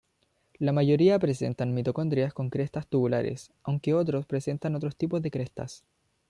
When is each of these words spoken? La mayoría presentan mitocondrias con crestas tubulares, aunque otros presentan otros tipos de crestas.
La 0.57 0.71
mayoría 0.71 1.19
presentan 1.19 1.75
mitocondrias 1.75 2.33
con 2.33 2.49
crestas 2.49 2.87
tubulares, 2.87 3.51
aunque 3.61 3.93
otros 3.93 4.25
presentan 4.25 4.73
otros 4.73 4.95
tipos 4.95 5.21
de 5.21 5.29
crestas. 5.29 5.83